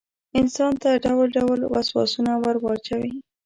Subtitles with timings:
[0.39, 3.13] انسان ته ډول ډول وسواسونه وراچوي.